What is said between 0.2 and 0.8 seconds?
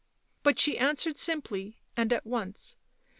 But she